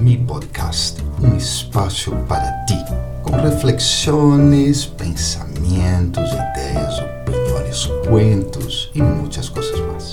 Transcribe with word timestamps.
mi 0.00 0.16
podcast, 0.16 1.02
um 1.22 1.36
espaço 1.36 2.10
para 2.26 2.64
ti, 2.64 2.78
com 3.22 3.32
reflexões, 3.36 4.86
pensamentos, 4.86 6.30
ideias, 6.32 6.98
opiniões, 6.98 7.86
cuentos 8.08 8.90
e 8.94 9.02
muitas 9.02 9.50
coisas 9.50 9.78
mais. 9.80 10.12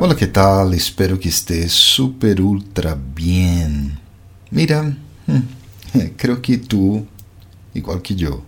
Olá, 0.00 0.14
que 0.14 0.28
tal? 0.28 0.72
Espero 0.72 1.18
que 1.18 1.28
estés 1.28 1.72
super 1.72 2.40
ultra 2.40 2.94
bem. 2.94 3.90
Mira, 4.52 4.96
hum, 5.28 5.42
creio 6.16 6.40
que 6.40 6.56
tu, 6.56 7.04
igual 7.74 7.98
que 7.98 8.22
eu, 8.22 8.40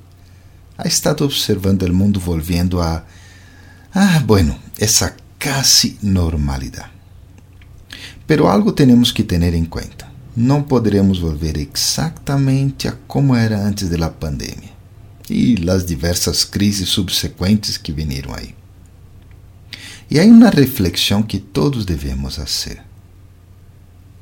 ha 0.78 0.86
estado 0.86 1.24
observando 1.24 1.82
o 1.82 1.92
mundo 1.92 2.20
volviendo 2.20 2.80
a, 2.80 3.04
ah, 3.92 4.22
bueno, 4.24 4.56
essa 4.78 5.16
casi 5.36 5.98
normalidade. 6.00 6.95
Pero 8.26 8.48
algo 8.48 8.72
temos 8.72 9.12
que 9.12 9.22
ter 9.22 9.42
em 9.54 9.64
conta. 9.64 10.06
Não 10.36 10.62
poderemos 10.62 11.18
volver 11.18 11.56
exatamente 11.56 12.88
a 12.88 12.92
como 13.06 13.34
era 13.34 13.58
antes 13.58 13.88
da 13.88 14.10
pandemia 14.10 14.76
e 15.28 15.56
as 15.70 15.84
diversas 15.84 16.44
crises 16.44 16.88
subsequentes 16.88 17.76
que 17.76 17.92
vieram 17.92 18.34
aí. 18.34 18.54
E 20.10 20.20
há 20.20 20.24
uma 20.24 20.50
reflexão 20.50 21.22
que 21.22 21.38
todos 21.38 21.84
devemos 21.84 22.36
fazer. 22.36 22.82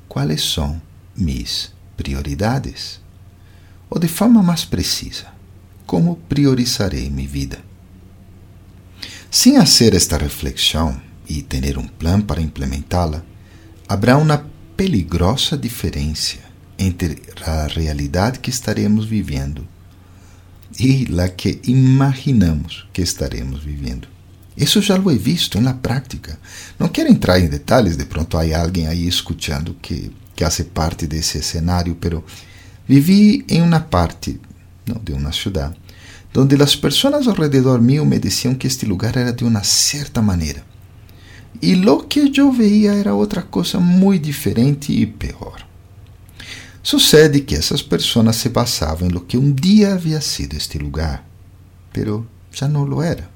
Quais 0.08 0.42
são 0.42 0.80
mis 1.16 1.72
prioridades? 1.96 3.00
Ou 3.90 3.98
de 3.98 4.08
forma 4.08 4.42
mais 4.42 4.64
precisa, 4.64 5.26
como 5.86 6.16
priorizarei 6.28 7.10
minha 7.10 7.28
vida? 7.28 7.58
Sem 9.30 9.56
fazer 9.56 9.94
esta 9.94 10.16
reflexão 10.16 11.00
e 11.28 11.42
ter 11.42 11.76
um 11.76 11.86
plano 11.86 12.24
para 12.24 12.40
implementá-la, 12.40 13.24
haverá 13.88 14.16
uma 14.16 14.44
peligrosa 14.76 15.56
diferença 15.56 16.38
entre 16.78 17.22
a 17.42 17.66
realidade 17.66 18.38
que 18.38 18.50
estaremos 18.50 19.04
vivendo 19.04 19.66
e 20.78 21.06
a 21.20 21.28
que 21.28 21.60
imaginamos 21.64 22.86
que 22.92 23.02
estaremos 23.02 23.62
vivendo. 23.62 24.08
Isso 24.56 24.80
já 24.80 24.96
lo 24.96 25.10
he 25.10 25.18
visto 25.18 25.60
na 25.60 25.74
prática. 25.74 26.38
Não 26.78 26.88
quero 26.88 27.10
entrar 27.10 27.40
em 27.40 27.48
detalhes, 27.48 27.96
de 27.96 28.04
pronto 28.04 28.36
há 28.36 28.60
alguém 28.60 28.86
aí 28.86 29.06
escutando 29.06 29.76
que, 29.80 30.12
que 30.34 30.44
hace 30.44 30.64
parte 30.64 31.06
desse 31.06 31.42
cenário, 31.42 31.96
pero 32.00 32.24
vivi 32.86 33.44
em 33.48 33.62
uma 33.62 33.80
parte 33.80 34.40
não, 34.86 35.00
de 35.02 35.12
uma 35.12 35.32
cidade 35.32 35.76
onde 36.36 36.60
as 36.60 36.74
pessoas 36.74 37.28
ao 37.28 37.34
redor 37.34 37.80
mío 37.80 38.04
me 38.04 38.18
diziam 38.18 38.54
que 38.54 38.66
este 38.66 38.84
lugar 38.86 39.16
era 39.16 39.32
de 39.32 39.44
uma 39.44 39.62
certa 39.62 40.20
maneira 40.20 40.64
e 41.62 41.74
lo 41.74 42.04
que 42.04 42.32
eu 42.36 42.52
veia 42.52 42.92
era 42.92 43.14
outra 43.14 43.42
coisa 43.42 43.78
muito 43.80 44.24
diferente 44.24 44.92
e 44.92 45.06
pior. 45.06 45.66
Sucede 46.82 47.40
que 47.40 47.54
essas 47.54 47.80
pessoas 47.80 48.36
se 48.36 48.50
basavam 48.50 49.08
em 49.08 49.10
lo 49.10 49.22
que 49.22 49.38
um 49.38 49.52
dia 49.52 49.94
havia 49.94 50.20
sido 50.20 50.54
este 50.54 50.76
lugar, 50.78 51.26
pero 51.92 52.26
já 52.52 52.68
não 52.68 52.84
lo 52.84 53.00
era. 53.00 53.30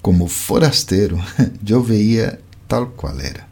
Como 0.00 0.28
forasteiro, 0.28 1.18
eu 1.68 1.82
veia 1.82 2.40
tal 2.68 2.86
qual 2.88 3.18
era. 3.18 3.48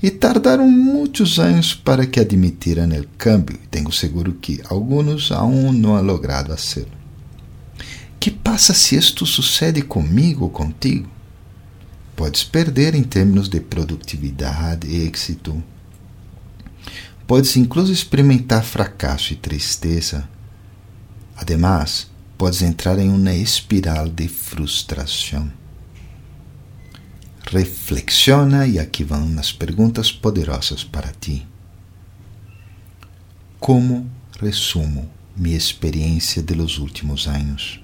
E 0.00 0.10
tardaram 0.10 0.68
muitos 0.68 1.40
anos 1.40 1.74
para 1.74 2.06
que 2.06 2.20
admitiram 2.20 2.88
o 2.88 3.06
câmbio, 3.18 3.58
e 3.64 3.66
tenho 3.66 3.90
seguro 3.90 4.34
que 4.34 4.62
alguns 4.70 5.32
aún 5.32 5.72
não 5.72 5.96
han 5.96 6.02
logrado 6.02 6.52
hacerlo. 6.52 6.92
Que 8.20 8.30
passa 8.30 8.72
se 8.72 8.94
isto 8.94 9.26
sucede 9.26 9.82
comigo 9.82 10.44
ou 10.44 10.50
contigo? 10.50 11.13
Podes 12.16 12.44
perder 12.44 12.94
em 12.94 13.02
termos 13.02 13.48
de 13.48 13.60
produtividade 13.60 14.86
e 14.86 15.06
êxito. 15.06 15.62
Podes 17.26 17.56
incluso 17.56 17.92
experimentar 17.92 18.62
fracasso 18.62 19.32
e 19.32 19.36
tristeza. 19.36 20.28
Ademais, 21.36 22.08
podes 22.38 22.62
entrar 22.62 22.98
em 22.98 23.10
uma 23.10 23.34
espiral 23.34 24.08
de 24.08 24.28
frustração. 24.28 25.50
Reflexiona 27.50 28.66
e 28.66 28.78
aqui 28.78 29.04
vão 29.04 29.38
as 29.38 29.52
perguntas 29.52 30.12
poderosas 30.12 30.84
para 30.84 31.12
ti. 31.12 31.46
Como 33.58 34.10
resumo 34.40 35.10
minha 35.36 35.56
experiência 35.56 36.42
de 36.42 36.54
los 36.54 36.78
últimos 36.78 37.26
anos? 37.26 37.83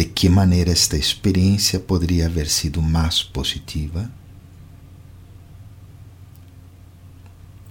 De 0.00 0.06
que 0.06 0.30
maneira 0.30 0.72
esta 0.72 0.96
experiência 0.96 1.78
poderia 1.78 2.24
haver 2.24 2.48
sido 2.48 2.80
mais 2.80 3.22
positiva? 3.22 4.10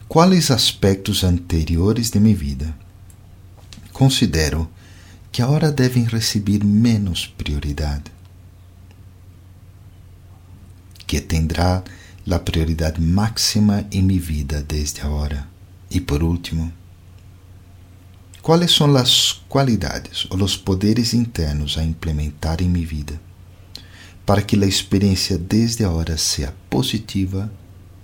Quais 0.08 0.52
aspectos 0.52 1.24
anteriores 1.24 2.12
de 2.12 2.20
minha 2.20 2.36
vida 2.36 2.78
considero 3.92 4.70
que 5.32 5.42
agora 5.42 5.72
devem 5.72 6.04
receber 6.04 6.64
menos 6.64 7.26
prioridade? 7.26 8.12
Que 11.08 11.20
tendrá 11.20 11.84
a 12.30 12.38
prioridade 12.38 13.02
máxima 13.02 13.88
em 13.92 14.04
minha 14.04 14.22
vida 14.22 14.62
desde 14.62 15.02
agora? 15.02 15.48
E 15.90 16.00
por 16.00 16.22
último, 16.22 16.72
Quais 18.50 18.72
são 18.72 18.96
as 18.98 19.44
qualidades 19.48 20.26
ou 20.28 20.42
os 20.42 20.58
poderes 20.58 21.14
internos 21.14 21.78
a 21.78 21.84
implementar 21.84 22.64
em 22.64 22.68
minha 22.68 22.88
vida 22.88 23.22
para 24.26 24.42
que 24.42 24.56
a 24.56 24.66
experiência 24.66 25.38
desde 25.38 25.86
agora 25.86 26.18
seja 26.18 26.52
positiva 26.68 27.52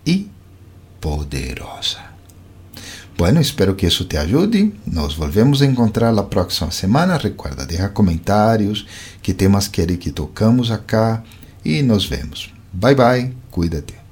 e 0.05 0.29
poderosa? 1.01 1.97
Bueno, 3.17 3.41
espero 3.41 3.73
que 3.73 3.87
isso 3.87 4.05
te 4.05 4.17
ajude. 4.17 4.71
Nos 4.85 5.15
volvemos 5.15 5.63
a 5.63 5.65
encontrar 5.65 6.13
na 6.13 6.21
próxima 6.21 6.69
semana. 6.69 7.17
Recuerda, 7.17 7.65
deixa 7.65 7.89
comentários, 7.89 8.85
que 9.23 9.33
temas 9.33 9.67
querem 9.67 9.97
que 9.97 10.11
tocamos 10.11 10.69
acá 10.69 11.23
e 11.65 11.81
nos 11.81 12.05
vemos. 12.05 12.53
Bye 12.71 12.93
bye, 12.93 13.33
cuídate. 13.49 14.04